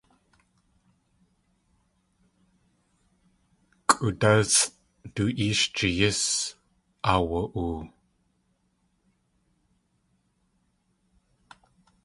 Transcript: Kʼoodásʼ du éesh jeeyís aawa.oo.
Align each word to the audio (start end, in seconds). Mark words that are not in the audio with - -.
Kʼoodásʼ 3.89 4.59
du 5.13 5.23
éesh 5.45 5.63
jeeyís 5.75 6.21
aawa.oo. 7.11 7.75